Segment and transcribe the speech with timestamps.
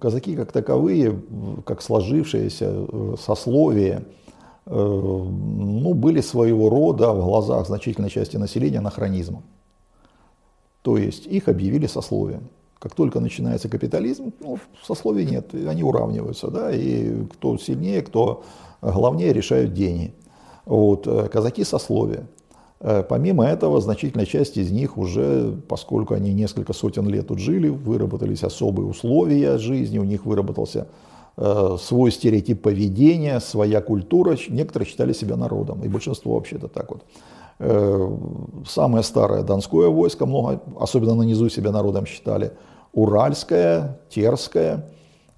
[0.00, 1.20] казаки как таковые,
[1.64, 4.04] как сложившиеся э, сословие,
[4.68, 9.44] ну, были своего рода в глазах значительной части населения анахронизмом.
[10.82, 12.48] То есть их объявили сословием.
[12.80, 18.42] Как только начинается капитализм, ну, сословий нет, они уравниваются, да, и кто сильнее, кто
[18.82, 20.14] главнее решают деньги.
[20.64, 22.26] Вот, казаки сословия.
[22.80, 27.68] Э, помимо этого, значительная часть из них уже, поскольку они несколько сотен лет тут жили,
[27.68, 30.88] выработались особые условия жизни, у них выработался
[31.36, 34.36] э, свой стереотип поведения, своя культура.
[34.48, 37.02] Некоторые считали себя народом, и большинство вообще-то так вот.
[37.58, 38.10] Э,
[38.66, 42.52] самое старое донское войско, много, особенно на низу себя народом считали,
[42.92, 44.86] уральское, терское,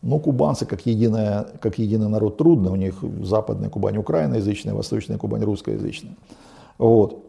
[0.02, 5.43] ну, кубанцы как, единая, как единый народ трудно, у них западная Кубань украиноязычная, восточная Кубань
[5.43, 6.16] русскоязычная.
[6.79, 7.27] Вот.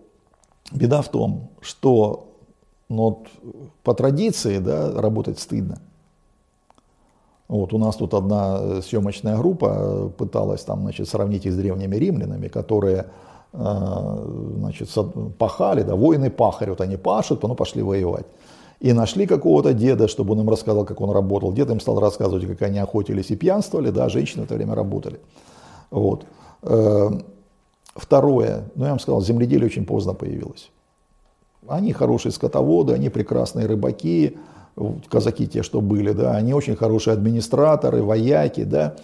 [0.72, 2.30] Беда в том, что
[2.90, 3.28] ну, вот,
[3.84, 5.80] по традиции да, работать стыдно.
[7.48, 12.48] Вот, у нас тут одна съемочная группа пыталась там, значит, сравнить их с древними римлянами,
[12.48, 13.08] которые
[13.54, 14.90] э, значит,
[15.40, 18.28] пахали, да, воины пахарь, вот они пашут, ну пошли воевать.
[18.80, 21.52] И нашли какого-то деда, чтобы он им рассказал, как он работал.
[21.52, 25.20] Дед им стал рассказывать, как они охотились и пьянствовали, да, женщины в это время работали.
[25.92, 26.26] Вот.
[28.00, 30.72] Второе, ну я вам сказал, земледелие очень поздно появилось.
[31.68, 34.38] Они хорошие скотоводы, они прекрасные рыбаки,
[35.10, 38.96] казаки те, что были, да, они очень хорошие администраторы, вояки, да.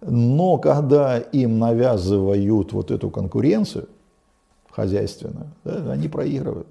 [0.00, 3.88] Но когда им навязывают вот эту конкуренцию
[4.70, 6.68] хозяйственную, да, они проигрывают.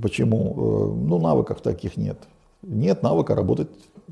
[0.00, 0.54] Почему?
[0.56, 2.18] Э, ну, навыков таких нет.
[2.62, 3.68] Нет навыка работать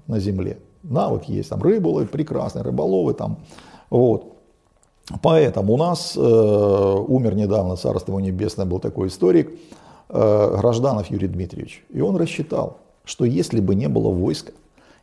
[0.06, 0.58] на земле.
[0.82, 3.38] Навык есть, там рыболовы, прекрасные рыболовы, там,
[3.88, 4.36] вот.
[5.22, 9.52] Поэтому у нас э, умер недавно, царство небесное, был такой историк,
[10.08, 11.84] э, Гражданов Юрий Дмитриевич.
[11.90, 14.52] И он рассчитал, что если бы не было войска,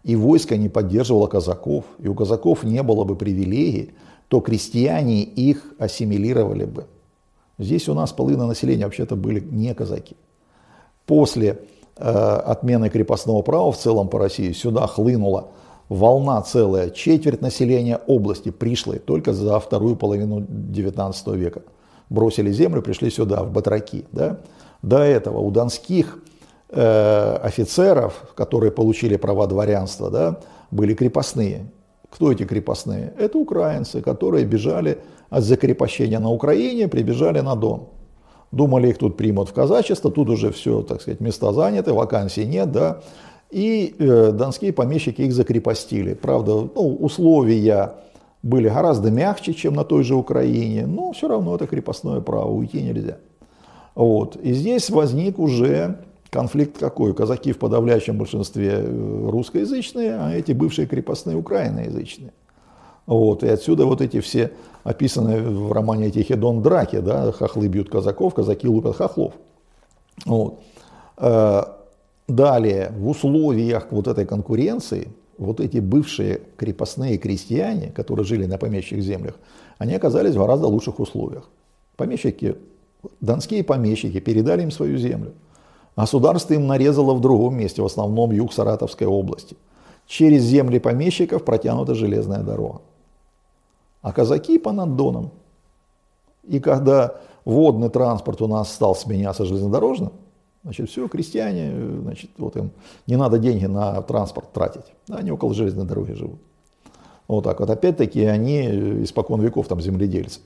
[0.03, 3.91] и войско не поддерживало казаков, и у казаков не было бы привилегий,
[4.29, 6.85] то крестьяне их ассимилировали бы.
[7.59, 10.15] Здесь у нас половина населения вообще-то были не казаки.
[11.05, 11.59] После
[11.97, 15.49] э, отмены крепостного права в целом по России сюда хлынуло
[15.89, 21.61] волна целая, четверть населения области пришли только за вторую половину 19 века.
[22.09, 24.05] Бросили землю, пришли сюда, в Батраки.
[24.11, 24.39] Да?
[24.81, 26.19] До этого у донских
[26.69, 30.39] э, офицеров, которые получили права дворянства, да,
[30.71, 31.71] были крепостные.
[32.09, 33.13] Кто эти крепостные?
[33.17, 34.99] Это украинцы, которые бежали
[35.29, 37.87] от закрепощения на Украине, прибежали на Дон.
[38.51, 42.71] Думали, их тут примут в казачество, тут уже все, так сказать, места заняты, вакансий нет,
[42.71, 43.01] да.
[43.49, 46.13] И э, донские помещики их закрепостили.
[46.13, 47.93] Правда, ну, условия
[48.43, 52.81] были гораздо мягче, чем на той же Украине, но все равно это крепостное право, уйти
[52.81, 53.17] нельзя.
[53.95, 54.35] Вот.
[54.35, 55.97] И здесь возник уже
[56.29, 57.13] конфликт какой?
[57.13, 62.31] Казаки в подавляющем большинстве э, русскоязычные, а эти бывшие крепостные украиноязычные.
[63.05, 63.43] Вот.
[63.43, 64.51] И отсюда вот эти все
[64.83, 69.33] описанные в романе эти хедон драки, да, хохлы бьют казаков, казаки лупят хохлов.
[70.25, 70.59] Вот.
[72.27, 75.07] Далее, в условиях вот этой конкуренции,
[75.37, 79.35] вот эти бывшие крепостные крестьяне, которые жили на помещичьих землях,
[79.77, 81.49] они оказались в гораздо лучших условиях.
[81.95, 82.57] Помещики,
[83.21, 85.33] донские помещики передали им свою землю.
[85.95, 89.55] Государство им нарезало в другом месте, в основном юг Саратовской области.
[90.05, 92.81] Через земли помещиков протянута железная дорога.
[94.01, 95.31] А казаки по наддонам.
[96.43, 100.11] И когда водный транспорт у нас стал сменяться железнодорожным,
[100.67, 102.71] Значит, все, крестьяне, значит, вот им
[103.07, 104.83] не надо деньги на транспорт тратить.
[105.07, 106.41] Они около железной дороги живут.
[107.29, 107.69] Вот так вот.
[107.69, 110.41] Опять-таки они испокон веков там земледельцы.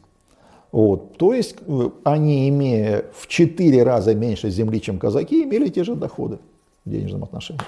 [0.71, 1.17] Вот.
[1.17, 5.95] То есть э, они, имея в четыре раза меньше земли, чем казаки, имели те же
[5.95, 6.37] доходы
[6.85, 7.63] в денежном отношении.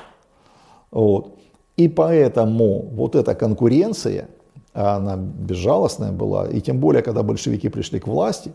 [0.92, 1.36] Вот.
[1.76, 4.28] И поэтому вот эта конкуренция,
[4.74, 8.52] она безжалостная была, и тем более, когда большевики пришли к власти,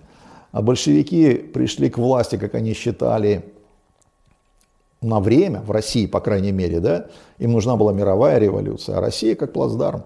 [0.52, 3.44] а большевики пришли к власти, как они считали,
[5.00, 7.06] на время, в России, по крайней мере, да,
[7.38, 10.02] им нужна была мировая революция, а Россия как плацдарм.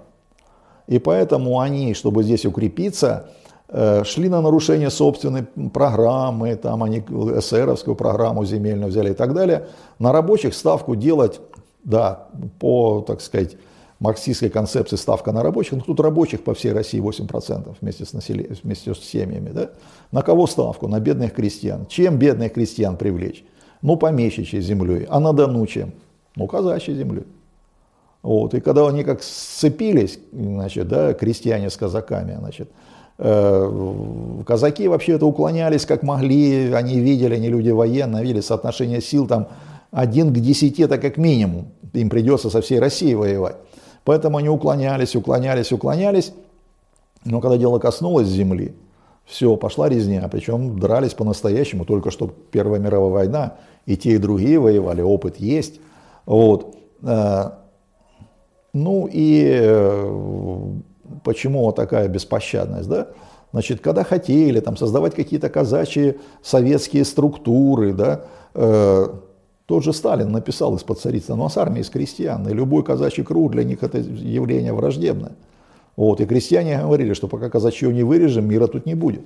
[0.87, 3.31] И поэтому они, чтобы здесь укрепиться,
[3.69, 9.69] э, шли на нарушение собственной программы, там они эсеровскую программу земельную взяли и так далее.
[9.99, 11.41] На рабочих ставку делать,
[11.85, 12.29] да,
[12.59, 13.57] по, так сказать,
[14.03, 18.57] марксистской концепции ставка на рабочих, ну тут рабочих по всей России 8% вместе с, населением,
[18.63, 19.51] вместе с семьями.
[19.51, 19.71] Да?
[20.11, 20.89] На кого ставку?
[20.89, 21.87] На бедных крестьян.
[21.87, 23.45] Чем бедных крестьян привлечь?
[23.83, 25.93] Ну, помещичьей землей, а на Дону чем?
[26.37, 27.25] Ну, казачьей землей.
[28.23, 28.55] Вот.
[28.55, 32.71] И когда они как сцепились, значит, да, крестьяне с казаками, значит,
[33.19, 39.27] э, казаки вообще это уклонялись как могли, они видели, они люди военные, видели соотношение сил
[39.27, 39.49] там
[39.91, 43.57] один к десяти, это как минимум, им придется со всей Россией воевать.
[44.05, 46.33] Поэтому они уклонялись, уклонялись, уклонялись.
[47.25, 48.75] Но когда дело коснулось земли,
[49.25, 50.27] все, пошла резня.
[50.29, 55.81] Причем дрались по-настоящему, только что Первая мировая война, и те, и другие воевали, опыт есть.
[56.27, 56.77] Вот.
[57.03, 57.51] Э,
[58.73, 60.71] ну и э,
[61.25, 63.09] почему такая беспощадность, да?
[63.53, 68.23] Значит, когда хотели там, создавать какие-то казачьи советские структуры, да,
[68.55, 69.09] э,
[69.67, 73.53] тот же Сталин написал из-под царицы, а с армией, из крестьян, и любой казачий круг
[73.53, 75.33] для них это явление враждебное.
[75.97, 79.23] Вот, и крестьяне говорили, что пока казачье не вырежем, мира тут не будет.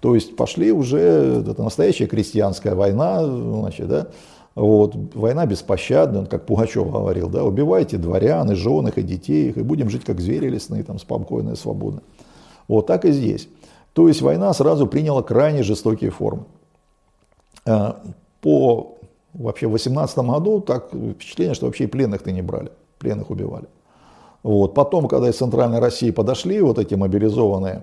[0.00, 4.06] То есть пошли уже, это настоящая крестьянская война, значит, да,
[4.54, 9.62] вот, война беспощадная, как Пугачев говорил, да, убивайте дворян и жен и детей их, и
[9.62, 12.02] будем жить как звери лесные, там, спокойно и свободно.
[12.68, 13.48] Вот так и здесь.
[13.92, 16.44] То есть война сразу приняла крайне жестокие формы.
[17.66, 18.00] А,
[18.40, 18.98] по
[19.32, 23.66] вообще в 18 году так впечатление, что вообще и пленных-то не брали, пленных убивали.
[24.42, 24.74] Вот.
[24.74, 27.82] Потом, когда из Центральной России подошли вот эти мобилизованные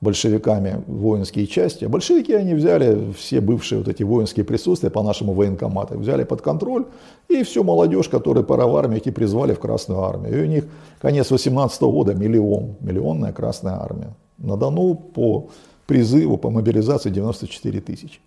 [0.00, 1.84] большевиками воинские части.
[1.84, 6.40] А большевики они взяли все бывшие вот эти воинские присутствия по нашему военкомату, взяли под
[6.40, 6.86] контроль,
[7.28, 10.38] и всю молодежь, которая пора в армию, эти призвали в Красную армию.
[10.38, 10.64] И у них
[11.00, 14.14] конец 18 года миллион, миллионная Красная армия.
[14.38, 15.50] На Дону по
[15.86, 18.20] призыву, по мобилизации 94 тысячи.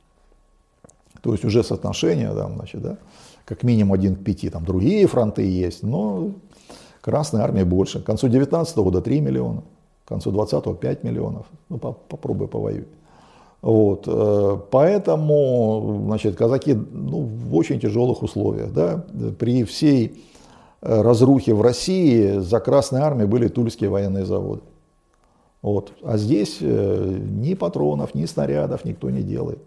[1.22, 2.98] То есть уже соотношение, да, значит, да,
[3.46, 6.32] как минимум один к пяти, там другие фронты есть, но
[7.04, 8.00] Красная армия больше.
[8.00, 9.62] К концу 19 года 3 миллиона.
[10.06, 11.46] К концу 20-го 5 миллионов.
[11.68, 12.86] Ну, попробуй повоюй.
[13.62, 18.72] Вот, э, поэтому, значит, казаки ну, в очень тяжелых условиях.
[18.74, 19.06] Да?
[19.38, 20.24] При всей
[20.82, 24.62] э, разрухе в России за Красной армией были тульские военные заводы.
[25.62, 25.92] Вот.
[26.04, 29.60] А здесь э, ни патронов, ни снарядов никто не делает.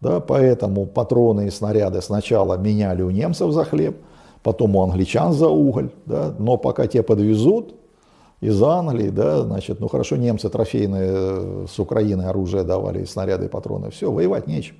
[0.00, 0.20] Да?
[0.20, 3.96] Поэтому патроны и снаряды сначала меняли у немцев за хлеб,
[4.42, 5.90] потом у англичан за уголь.
[6.06, 6.34] Да?
[6.38, 7.74] Но пока те подвезут,
[8.40, 13.90] из Англии, да, значит, ну хорошо, немцы трофейные э, с Украины оружие давали, снаряды патроны,
[13.90, 14.76] все, воевать нечем.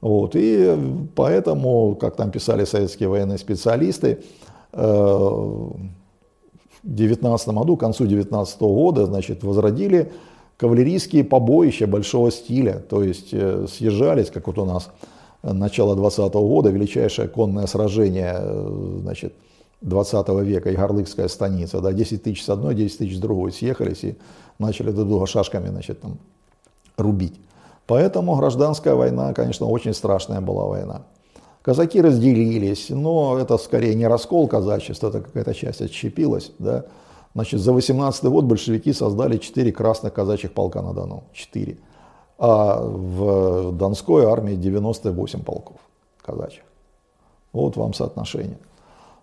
[0.00, 0.76] Вот, и
[1.14, 4.22] поэтому, как там писали советские военные специалисты,
[4.72, 5.74] э, в
[6.84, 10.12] 19 году, к концу 19 года, значит, возродили
[10.56, 14.90] кавалерийские побоища большого стиля, то есть э, съезжались, как вот у нас
[15.42, 18.40] начало 20 года, величайшее конное сражение,
[19.00, 19.34] значит,
[19.80, 24.16] 20 века, Игорлыкская станица, да, 10 тысяч с одной, 10 тысяч с другой съехались и
[24.58, 26.18] начали друг друга шашками, значит, там,
[26.96, 27.40] рубить.
[27.86, 31.02] Поэтому гражданская война, конечно, очень страшная была война.
[31.62, 36.84] Казаки разделились, но это скорее не раскол казачества, это какая-то часть отщепилась, да.
[37.34, 41.78] Значит, за 18 год большевики создали 4 красных казачьих полка на Дону, 4.
[42.38, 45.76] А в Донской армии 98 полков
[46.22, 46.62] казачьих.
[47.52, 48.58] Вот вам соотношение.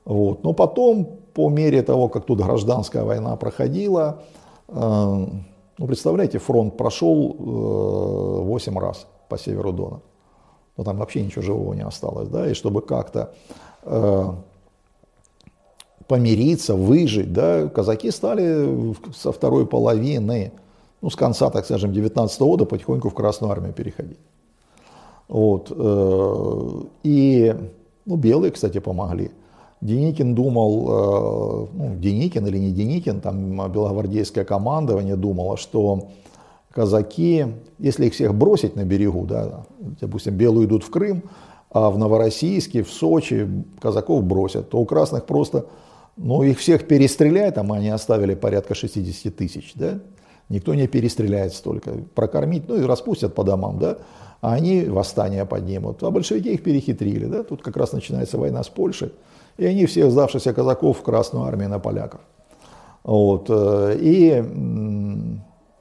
[0.03, 0.43] Вот.
[0.43, 4.21] Но потом, по мере того, как тут гражданская война проходила,
[4.67, 4.73] э,
[5.77, 10.01] ну, представляете, фронт прошел э, 8 раз по северу Дона.
[10.77, 12.27] Но там вообще ничего живого не осталось.
[12.27, 12.49] Да?
[12.49, 13.33] И чтобы как-то
[13.83, 14.33] э,
[16.07, 20.51] помириться, выжить, да, казаки стали со второй половины,
[21.01, 24.19] ну, с конца, так скажем, 19 года потихоньку в Красную армию переходить.
[25.27, 25.71] Вот.
[25.75, 27.55] Э, и
[28.05, 29.31] ну, белые, кстати, помогли.
[29.81, 36.09] Деникин думал, э, ну, Деникин или не Деникин, там белогвардейское командование думало, что
[36.71, 37.45] казаки,
[37.79, 41.23] если их всех бросить на берегу, да, допустим, белые идут в Крым,
[41.71, 43.47] а в Новороссийске, в Сочи
[43.79, 45.65] казаков бросят, то у красных просто,
[46.17, 49.99] ну, их всех перестреляют, там они оставили порядка 60 тысяч, да,
[50.49, 53.97] никто не перестреляет столько, прокормить, ну, и распустят по домам, да,
[54.41, 58.69] а они восстание поднимут, а большевики их перехитрили, да, тут как раз начинается война с
[58.69, 59.11] Польшей,
[59.57, 62.21] и они всех сдавшихся казаков в Красную армию на поляков.
[63.03, 63.45] Вот.
[63.49, 64.43] Э, и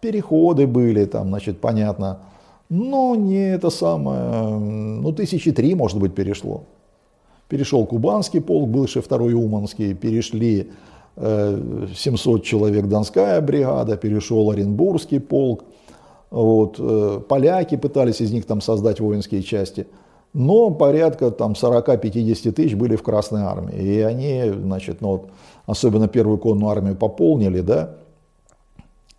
[0.01, 2.21] переходы были там, значит, понятно.
[2.69, 6.65] Но не это самое, ну тысячи три, может быть, перешло.
[7.49, 10.71] Перешел Кубанский полк, бывший второй Уманский, перешли
[11.17, 15.65] 700 э, человек Донская бригада, перешел Оренбургский полк.
[16.31, 19.87] Вот, э, поляки пытались из них там создать воинские части–
[20.35, 23.77] но порядка там 40-50 тысяч были в Красной армии.
[23.77, 25.31] И они, значит, ну вот,
[25.65, 27.95] особенно первую конную армию пополнили, да,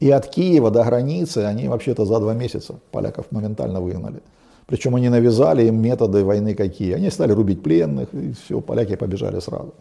[0.02, 4.22] и от Киева до границы они вообще-то за два месяца поляков моментально выгнали.
[4.68, 6.94] Причем они навязали им методы войны какие.
[6.94, 9.74] Они стали рубить пленных, и все, поляки побежали сразу.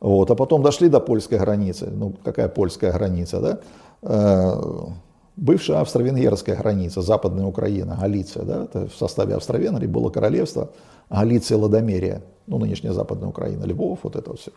[0.00, 0.30] Вот.
[0.30, 1.90] А потом дошли до польской границы.
[1.90, 3.58] Ну, какая польская граница, да?
[4.02, 4.90] Э,
[5.36, 10.70] бывшая австро-венгерская граница, западная Украина, Галиция, да, это в составе Австро-Венгрии было королевство
[11.10, 14.50] Галиция, Ладомерия, ну, нынешняя западная Украина, Львов, вот это все.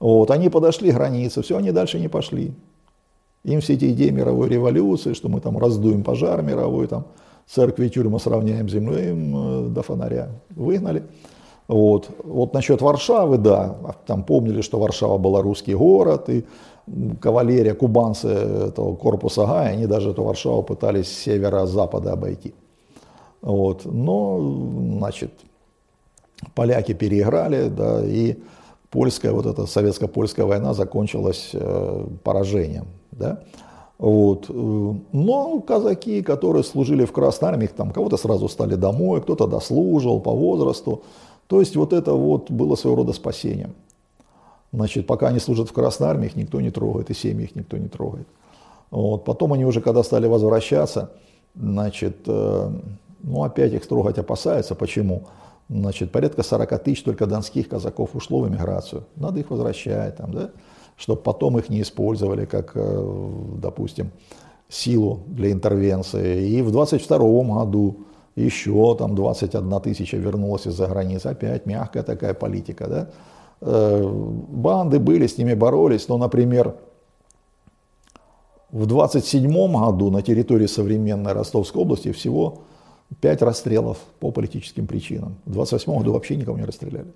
[0.00, 2.52] Вот, они подошли к границе, все, они дальше не пошли.
[3.44, 7.04] Им все эти идеи мировой революции, что мы там раздуем пожар мировой, там
[7.46, 11.04] церкви и тюрьмы сравняем с землей им э, до фонаря, выгнали.
[11.66, 12.10] Вот.
[12.22, 16.44] вот насчет Варшавы, да, там помнили, что Варшава была русский город, и
[17.20, 22.54] кавалерия, кубанцы этого корпуса Гая, они даже эту Варшаву пытались с севера-запада обойти.
[23.40, 23.86] Вот.
[23.86, 24.40] Но,
[24.98, 25.32] значит,
[26.54, 28.36] поляки переиграли, да, и
[28.90, 33.40] польская, вот эта советско-польская война закончилась э, поражением, да.
[33.98, 34.50] Вот.
[34.50, 40.32] Но казаки, которые служили в Красной Армии, там кого-то сразу стали домой, кто-то дослужил по
[40.32, 41.02] возрасту.
[41.46, 43.74] То есть вот это вот было своего рода спасением.
[44.72, 47.76] Значит, пока они служат в Красной Армии, их никто не трогает, и семьи их никто
[47.76, 48.26] не трогает.
[48.90, 49.24] Вот.
[49.24, 51.10] Потом они уже, когда стали возвращаться,
[51.54, 52.70] значит, э,
[53.22, 54.74] ну опять их трогать опасаются.
[54.74, 55.24] Почему?
[55.68, 59.04] Значит, порядка 40 тысяч только донских казаков ушло в эмиграцию.
[59.16, 60.50] Надо их возвращать, там, да?
[60.96, 64.10] чтобы потом их не использовали как, э, допустим,
[64.68, 66.48] силу для интервенции.
[66.48, 67.98] И в 22 году
[68.36, 71.28] еще там 21 тысяча вернулась из-за границы.
[71.28, 72.88] Опять мягкая такая политика.
[72.88, 73.10] Да?
[73.60, 76.08] Э, банды были, с ними боролись.
[76.08, 76.74] Но, например,
[78.70, 82.62] в 27 году на территории современной Ростовской области всего
[83.20, 85.36] 5 расстрелов по политическим причинам.
[85.44, 87.12] В 28 году вообще никого не расстреляли.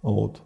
[0.00, 0.40] Вот.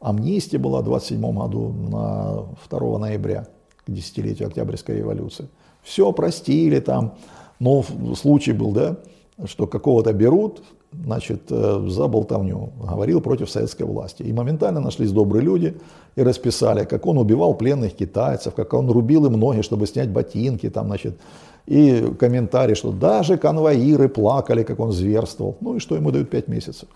[0.00, 3.48] Амнистия была в 27 году на 2 ноября,
[3.84, 5.48] к десятилетию Октябрьской революции.
[5.82, 7.14] Все простили там,
[7.58, 7.84] но
[8.14, 8.96] случай был, да,
[9.44, 14.22] что какого-то берут, значит, э, за болтовню, говорил против советской власти.
[14.22, 15.76] И моментально нашлись добрые люди
[16.16, 20.70] и расписали, как он убивал пленных китайцев, как он рубил им ноги, чтобы снять ботинки,
[20.70, 21.18] там, значит,
[21.66, 25.56] и комментарий, что даже конвоиры плакали, как он зверствовал.
[25.60, 26.88] Ну и что ему дают 5 месяцев.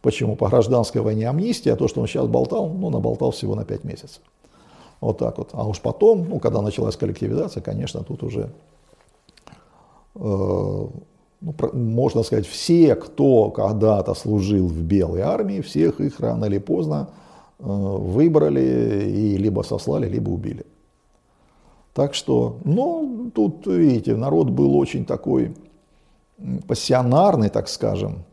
[0.00, 0.36] Почему?
[0.36, 3.84] По гражданской войне амнистия, а то, что он сейчас болтал, ну, наболтал всего на 5
[3.84, 4.20] месяцев.
[5.00, 5.50] Вот так вот.
[5.52, 8.50] А уж потом, ну, когда началась коллективизация, конечно, тут уже,
[10.14, 17.10] ну, можно сказать, все, кто когда-то служил в белой армии, всех их рано или поздно
[17.58, 20.64] э, выбрали и либо сослали, либо убили.
[21.94, 25.54] Так что, ну, тут, видите, народ был очень такой
[26.66, 28.24] пассионарный, так скажем,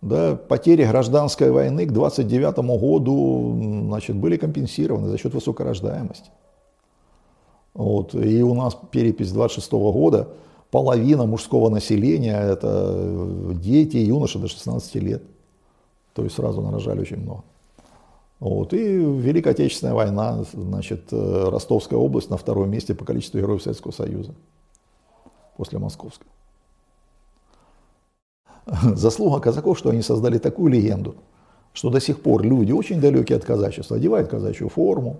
[0.00, 6.30] да, потери гражданской войны к 29 году значит, были компенсированы за счет высокой рождаемости.
[7.72, 8.14] Вот.
[8.14, 10.28] И у нас перепись 26 года,
[10.74, 15.22] половина мужского населения– это дети юноши до 16 лет.
[16.14, 17.44] То есть сразу нарожали очень много.
[18.40, 18.74] Вот.
[18.74, 24.34] И Великая Отечественная война, значит, Ростовская область на втором месте по количеству героев Советского Союза
[25.56, 26.26] после Московской.
[28.96, 31.14] Заслуга казаков, что они создали такую легенду,
[31.72, 35.18] что до сих пор люди очень далекие от казачества, одевают казачью форму,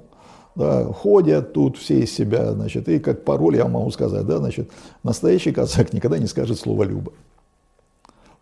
[0.55, 4.71] да, ходят тут все из себя, значит, и как пароль я могу сказать, да, значит,
[5.03, 7.13] настоящий казак никогда не скажет слово «люба».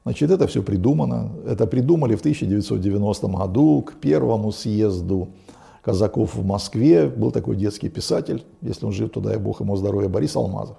[0.05, 1.31] Значит, это все придумано.
[1.47, 5.29] Это придумали в 1990 году к первому съезду
[5.81, 7.07] казаков в Москве.
[7.09, 10.77] Был такой детский писатель, если он жив, туда и бог ему здоровья, Борис Алмазов.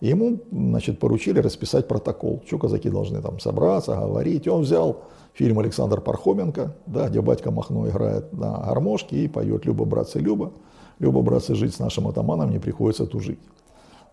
[0.00, 4.46] И ему значит, поручили расписать протокол, что казаки должны там собраться, говорить.
[4.46, 5.02] И он взял
[5.34, 10.52] фильм Александр Пархоменко, да, где батька Махно играет на гармошке и поет «Люба, братцы, Люба».
[10.98, 13.38] «Люба, братцы, жить с нашим атаманом не приходится тужить».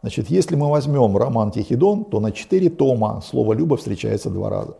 [0.01, 4.77] Значит, если мы возьмем роман «Тихий то на четыре тома слово «люба» встречается два раза.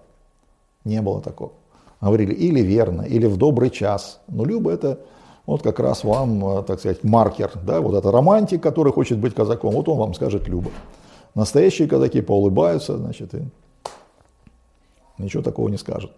[0.86, 1.54] Не было такого.
[2.00, 4.22] Говорили или верно, или в добрый час.
[4.28, 5.00] Но «люба» это
[5.48, 9.34] вот как раз вам, э, так сказать, маркер, да, вот это романтик, который хочет быть
[9.34, 10.70] казаком, вот он вам скажет «люба».
[11.34, 13.44] Настоящие казаки поулыбаются, значит, и
[15.18, 16.12] ничего такого не скажут.